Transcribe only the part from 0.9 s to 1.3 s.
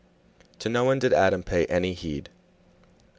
did